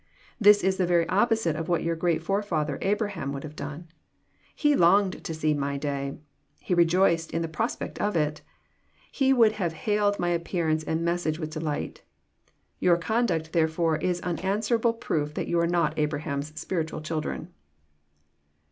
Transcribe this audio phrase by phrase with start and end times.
[0.39, 3.85] This is the very opposite of what your great forefather Abraham would have done.
[4.55, 6.17] He longed to see My day.
[6.59, 8.41] He rejoiced in the prospect of it.
[9.11, 12.01] He would have hailed My appearance and message with delight.
[12.79, 17.49] Your conduct, therefore, is an unanswerable proof that you are not Abraham's spiritual children."